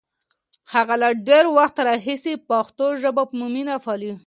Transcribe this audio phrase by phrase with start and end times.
[0.73, 4.13] هغه له ډېر وخت راهیسې پښتو ژبه په مینه پالي.